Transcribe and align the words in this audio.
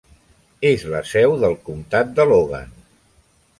És 0.69 0.85
la 0.93 1.01
seu 1.09 1.35
del 1.45 1.55
comtat 1.69 2.17
de 2.21 2.29
Logan. 2.33 2.75